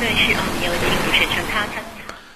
[0.00, 1.64] 段是啊，有请主持人陈涛。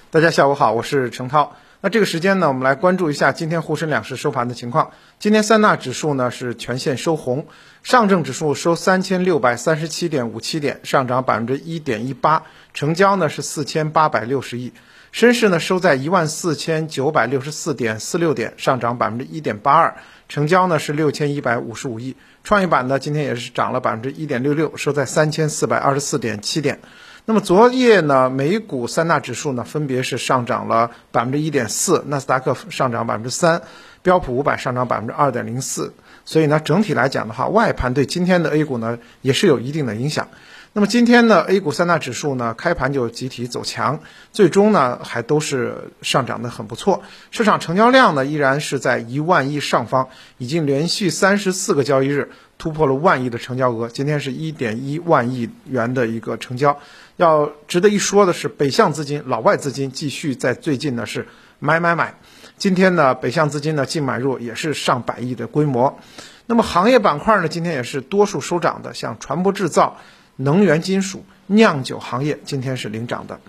[0.09, 1.55] 大家下午好，我是陈涛。
[1.81, 4.91] 那这个时间呢，我们来关注一下今天沪深两市收盘的情况。
[5.19, 7.45] 今天三大指数呢是全线收红，
[7.83, 12.43] 上证指数收三千六百三十七点五七点，上涨百分之一点一八，
[12.73, 14.73] 成交呢是四千八百六十亿。
[15.11, 19.95] 深市呢收在一万四千九百六十四点四六点，上涨百分之一点八二，
[20.29, 22.15] 成交呢是六千一百五十五亿。
[22.43, 26.79] 创业板呢今天也是涨了百分之一点六六，收在三千四百二十四点七点。
[27.25, 33.61] 那么昨夜呢，美股三大指数呢分别是上涨了百分之一点四，纳斯达克上涨百分之三，
[34.01, 35.93] 标普五百上涨百分之二点零四。
[36.25, 40.29] 所以呢，整体来讲的话，外盘对今天的 A 股呢也是有一定的影响。
[40.73, 43.99] 那么今天呢，A 股三大指数呢开盘就集体走强，
[44.31, 47.03] 最终呢还都是上涨的很不错。
[47.29, 53.89] 市场成交量呢依然是在一万亿上方，已经连续三十四个交易日突破了万亿的成交额。
[53.89, 56.77] 今天是一点一万亿元的一个成交。
[57.17, 61.27] 要值得一说的是，北向资金、老外资金继续在最近呢是
[61.57, 62.13] 买买买。
[62.59, 65.99] 今天呢，北向资金呢净买入也是上百亿的规模。
[66.45, 69.97] 那么行业板块呢，今天也是多数收涨的，像船舶制造。
[70.35, 73.39] 能源金属、酿酒行业今天是领涨的。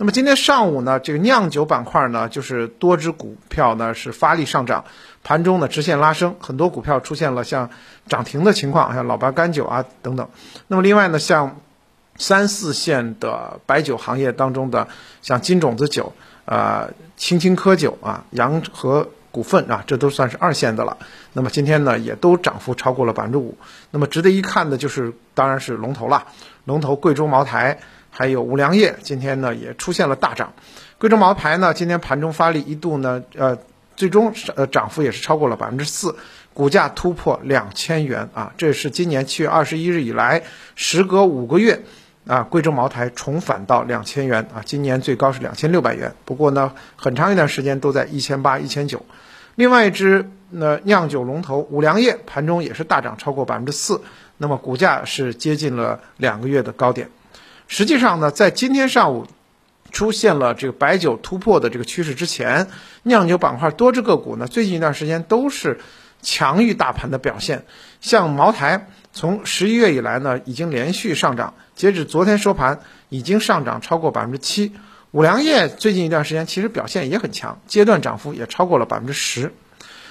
[0.00, 4.84] 那么今天上午呢，这个酿酒板块呢，就是多只股票呢是发力上涨，
[5.24, 7.68] 盘中呢直线拉升，很多股票出现了像
[8.06, 10.28] 涨停的情况，像老白干酒啊等等。
[10.68, 11.58] 那么另外呢，像
[12.16, 14.86] 三四线的白酒行业当中的，
[15.20, 16.12] 像金种子酒、
[16.44, 19.08] 啊青青稞酒啊、洋河。
[19.30, 20.96] 股份啊，这都算是二线的了。
[21.32, 23.56] 那么今天呢，也都涨幅超过了百分之五。
[23.90, 26.26] 那么值得一看的就是，当然是龙头了。
[26.64, 27.78] 龙头贵州茅台
[28.10, 30.52] 还有五粮液，今天呢也出现了大涨。
[30.98, 33.58] 贵州茅台呢，今天盘中发力，一度呢，呃，
[33.96, 36.16] 最终是呃涨幅也是超过了百分之四，
[36.54, 38.52] 股价突破两千元啊！
[38.56, 40.42] 这是今年七月二十一日以来，
[40.74, 41.82] 时隔五个月。
[42.28, 46.14] 啊，贵州茅台重返到两千元啊，今年最高是两千六百元。
[46.26, 49.06] 不过呢，很长一段时间都在一千八、一千九。
[49.54, 54.02] 另外一只那酿酒龙头五粮液盘中也是大涨超过百分之四，
[54.36, 57.08] 那么股价是接近了两个月的高点。
[57.66, 59.26] 实际上呢，在今天上午
[59.90, 62.68] 出现了这个白酒突破的这个趋势之前，
[63.04, 65.80] 酿酒板块多只个股呢，最近一段时间都是
[66.22, 67.64] 强于大盘的表现，
[68.00, 68.88] 像茅台。
[69.12, 74.72] 从十一月以来呢，已经连续上涨，截止昨天收盘，已经上涨超过百分之七。
[75.10, 79.52] 五粮液最近一段时间其实表现也很强，阶段涨幅也超过了百分之十。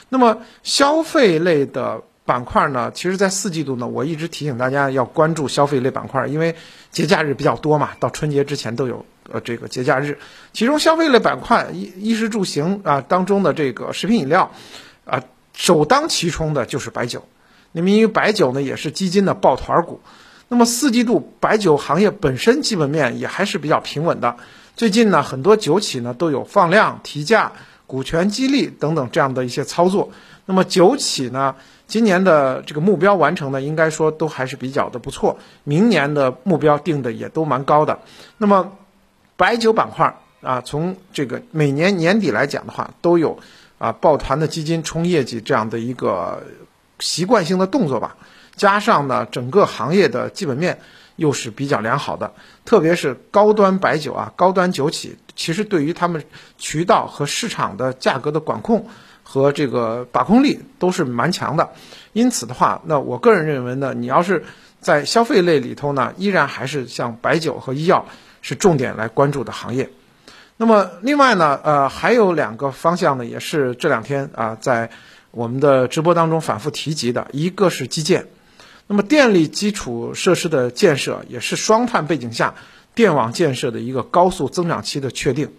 [0.10, 6.56] 那么消费类的板块呢，其实，在四季度呢，我一直提醒大家要关注消费类板块，因为
[6.92, 10.18] 节假日比较多嘛，到春节之前都有呃这个节假日。
[10.52, 14.52] 其中消费类板块，衣衣食住行啊当中的这个食品饮料，
[15.06, 15.24] 啊
[15.58, 17.26] 首当其冲的就是白酒。
[17.72, 20.00] 那么，因为白酒呢也是基金的抱团股，
[20.48, 24.38] 那么四季度白酒行业本身基本面也还是比较平稳的。
[24.76, 27.52] 最近呢，很多酒企呢都有放量、提价、
[27.88, 30.12] 股权激励等等这样的一些操作。
[30.46, 31.56] 那么酒企呢，
[31.88, 35.38] 今年的这个目标完成呢，应该说都还是比较的不错。
[35.64, 38.00] 明年的目标定的也都蛮高的。
[38.38, 38.72] 那么
[39.36, 43.40] 白酒板块啊，从这个每年年底来讲的话，都有
[43.78, 46.44] 啊抱团的基金冲业绩这样的一个。
[47.00, 48.18] 习惯性的动作吧，
[48.56, 50.80] 加上呢，整个行业的基本面
[51.16, 52.34] 又是比较良好的，
[52.66, 56.24] 特别是高端白酒啊，高端酒企其实对于他们
[56.58, 58.90] 渠道和市场的价格的管控
[59.22, 61.70] 和这个把控力都是蛮强的。
[62.14, 64.44] 因此的话，那我个人认为呢，你要是
[64.82, 68.08] 在消费类里头呢，依然还是像白酒和医药
[68.42, 69.92] 是重点来关注的行业。
[70.58, 74.90] 那么另外呢，呃，还有两个方向呢，也是这两天啊在。
[75.32, 78.26] 我们的直播当中反复提及的一个是基建，
[78.88, 82.56] 那么电力基础设施的建设也是双碳背景下
[82.96, 85.52] 电网建设的一个高速增长期的确定。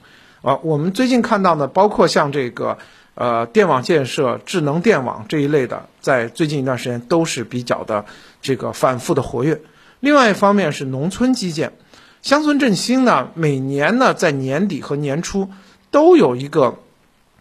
[0.42, 2.78] 啊，我们最近看到呢，包括像这个
[3.14, 8.06] 呃电网建设、智能电网这一类的，在最近一段时间都是比较的
[8.42, 9.60] 这个反复的活跃。
[10.00, 11.74] 另外一方面是农村基建，
[12.22, 15.48] 乡村振兴呢，每年呢在年底和年初
[15.90, 16.78] 都有一个。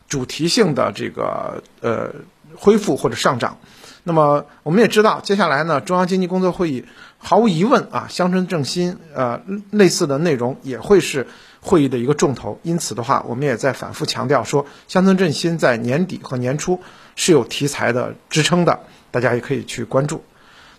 [0.09, 2.09] 主题性的这个呃
[2.55, 3.57] 恢复或者上涨，
[4.05, 6.85] 那么我们也知道，接下来呢，中央经济工作会议
[7.17, 11.27] 毫无疑问啊，乡村振兴呃类似的内容也会是
[11.59, 12.57] 会议的一个重头。
[12.63, 16.79] 因此的话，我们也在反复强调说，乡村振兴在年底和年初
[17.17, 18.79] 是有题材的支撑的，
[19.11, 20.23] 大家也可以去关注。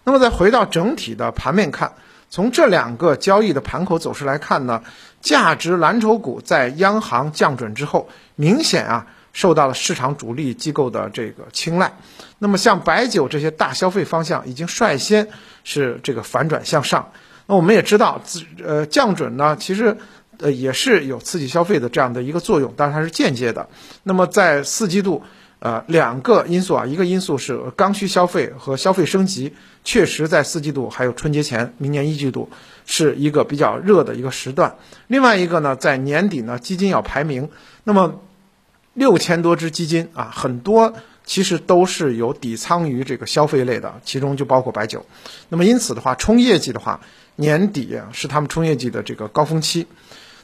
[0.04, 1.92] 那么再回到整体的盘面看，
[2.30, 4.82] 从这两个交易的盘口走势来看呢，
[5.20, 9.06] 价值蓝筹股在央行降准之后，明显啊。
[9.34, 11.92] 受到了市场主力机构的这个青睐，
[12.40, 15.28] 那么像白酒这些大消费方向已经率先
[15.62, 17.12] 是这个反转向上。
[17.46, 19.96] 那我们也知道，自呃降准呢，其实
[20.38, 23.68] 呃也是有刺激消费的这样的一个作用，但是它是间接的。
[24.02, 25.22] 那么在四季度，
[25.60, 32.48] 呃两个因素啊，一个因素是刚需消费和消费升级，确实在四季度还有春节前，明年一季度
[32.86, 34.76] 是一个比较热的一个时段。
[35.06, 37.48] 另外一个呢，在年底呢，基金要排名，
[37.84, 38.20] 那么
[38.94, 40.94] 六千多只基金啊，很多。
[41.24, 45.04] 其实都是有底仓于这个消费类的，其中就包括白酒。
[45.50, 47.00] 那么因此的话，冲业绩的话，
[47.36, 49.86] 年底是他们冲业绩的这个高峰期。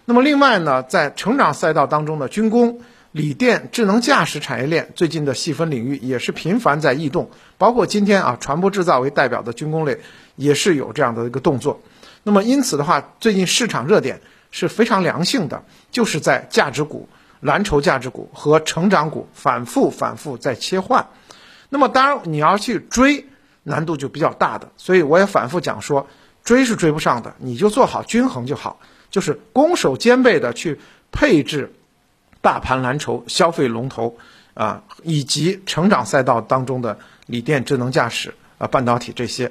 [0.05, 2.82] 那么另外呢，在成长赛道当中的军工、
[3.14, 10.00] 锂电、智能驾驶产业链最近的细分领域也是频繁在异动，包括今天啊，船舶制造为代表的军工类
[10.34, 11.81] 也是有这样的一个动作。
[12.25, 14.20] 那么因此的话，最近市场热点
[14.50, 15.62] 是非常良性的，
[15.93, 17.08] 就是在价值股。
[17.38, 21.06] 蓝筹价值股和成长股反复反复在切换，
[21.69, 23.26] 那么当然你要去追，
[23.62, 26.08] 难度就比较大的，所以我也反复讲说，
[26.43, 30.81] 追是追不上的，你就做好均衡就好，就是攻守兼备的去
[31.12, 31.72] 配置
[32.44, 34.19] 大盘蓝筹、消费龙头
[34.52, 39.50] 啊，以及成长赛道当中的锂电、智能驾驶啊、半导体这些。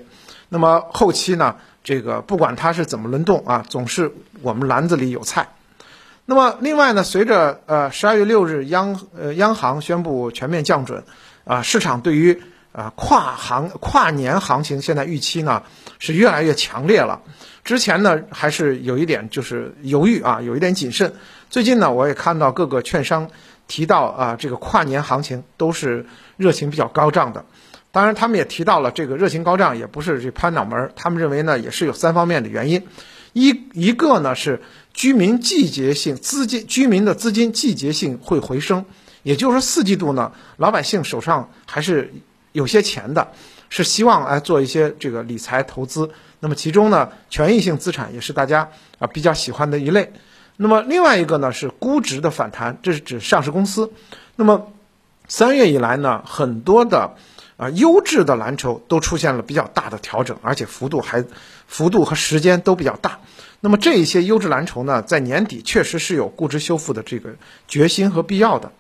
[0.49, 4.13] 那么后期呢，这个不管它是怎么轮动啊，总是
[4.43, 5.49] 我们篮子里有菜。
[6.25, 11.03] 那么，另外呢，随着呃十二月六日央呃央行宣布全面降准，
[11.45, 12.43] 啊，市场对于
[12.73, 15.63] 啊跨行跨年行情现在预期呢
[16.05, 17.21] 是越来越强烈了。
[17.63, 21.13] 之前呢还是有一点就是犹豫啊，有一点谨慎。
[21.49, 23.29] 最近呢，我也看到各个券商
[23.67, 26.05] 提到啊，这个跨年行情都是
[26.35, 27.45] 热情比较高涨的。
[27.91, 32.85] 当然，他们也提到了这个热情高涨也不是这拍脑门儿，他们认为呢也是有三方面的原因。
[33.31, 34.61] 一一个呢是。
[34.95, 38.85] 居民季节性资金，居民的资金季节性会回升，
[39.23, 42.13] 也就是说四季度呢，老百姓手上还是
[42.51, 43.31] 有些钱的，
[43.73, 46.07] 是希望来做一些这个理财投资。
[46.39, 50.13] 那么其中呢，权益性资产也是大家啊比较喜欢的一类。
[50.57, 53.91] 那么另外一个呢是估值的反弹，这是指上市公司。
[54.35, 54.71] 那么
[55.27, 57.15] 三月以来呢，很多的
[57.57, 61.25] 啊优质的蓝筹都出现了比较大的调整，而且幅度还
[61.65, 63.19] 幅度和时间都比较大。
[63.59, 67.33] 那么这一些优质蓝筹呢，在年底确实是有估值修复的这个
[67.67, 68.71] 决心和必要的。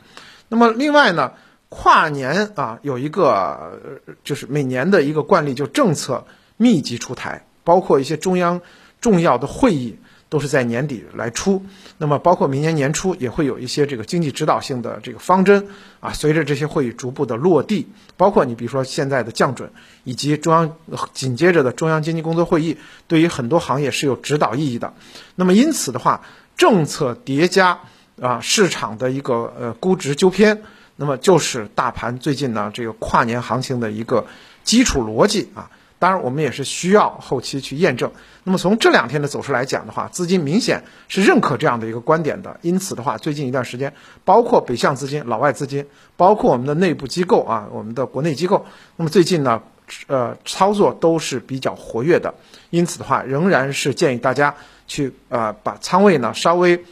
[0.49, 1.31] 那么另外呢，
[1.73, 3.79] 跨年啊有一个
[4.23, 6.25] 就是每年的一个惯例，就政策
[6.57, 8.61] 密集出台，包括一些中央
[9.01, 9.97] 重要的会议。
[10.29, 11.63] 都是在年底来出，
[11.99, 15.67] 那么包括明年年初也会有一些这个经济指导性的这个方针
[15.99, 17.87] 啊，随着这些会议逐步的落地，
[18.17, 19.69] 包括你比如说现在的降准，
[20.03, 20.75] 以及中央
[21.13, 24.95] 紧接着的中央经济工作会议，对于很多行业是有指导意义的。
[25.35, 26.23] 那么因此的话，
[26.57, 27.81] 政策叠加
[28.19, 30.63] 啊，市场的一个呃估值纠偏，
[31.03, 34.25] 那么就是大盘最近呢这个跨年行情的一个
[34.63, 35.69] 基础逻辑啊。
[35.99, 38.11] 当然，我们也是需要后期去验证。
[38.45, 42.57] 那么从这两天的走势来讲的话，资金明显是认可这样的一个观点的。
[42.61, 48.65] 因此的话，最近一段时间，包括北向资金、老外资金，包括我们的内部机构啊，我们的国内机构，
[48.95, 49.61] 那么最近呢，
[50.07, 52.33] 呃，操作都是比较活跃的。
[52.69, 54.55] 因此的话，仍然是建议大家
[54.87, 56.83] 去呃把仓位呢稍微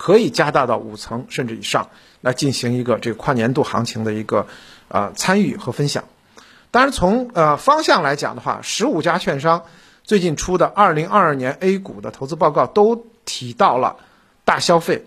[0.00, 1.86] 可以加大到五层甚至以上，
[2.22, 4.46] 来进行一个这个跨年度行情的一个
[4.88, 6.02] 呃参与和分享。
[6.70, 9.62] 当然，从呃方向来讲的话，十五家券商
[10.02, 13.96] 最近出的二零二二年 A 股的投资报告都提到了
[14.46, 15.04] 大消费，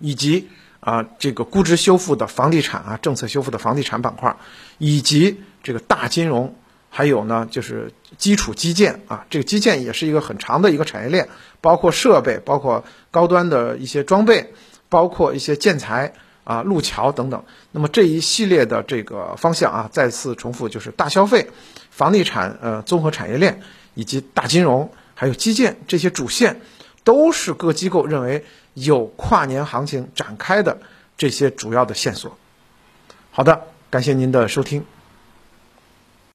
[0.00, 0.48] 以及
[0.80, 4.34] 啊这个估值修复的房地产啊政策修复的房地产板块，
[4.78, 6.54] 以及这个大金融，
[6.96, 11.28] 还有呢就是基础基建啊，这个基建也是一个很长的一个产业链，
[11.60, 14.54] 包括设备，包括高端的一些装备，
[14.88, 16.14] 包括一些建材。
[16.44, 21.48] 啊，路桥等等，那么这一系列的这个方向啊，再次重复就是大消费、
[21.90, 23.62] 房地产、呃综合产业链
[23.94, 26.60] 以及大金融，还有基建这些主线，
[27.02, 30.82] 都是各机构认为有跨年行情展开的
[31.16, 32.36] 这些主要的线索。
[33.30, 34.84] 好的，感谢您的收听。